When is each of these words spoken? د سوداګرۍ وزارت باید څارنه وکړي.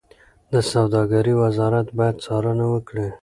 د 0.51 0.53
سوداګرۍ 0.71 1.33
وزارت 1.41 1.87
باید 1.97 2.15
څارنه 2.23 2.65
وکړي. 2.73 3.07